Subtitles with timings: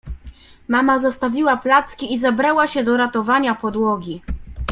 [0.67, 4.21] Mama zostawiła placki i zabrała się do ratowania podłogi.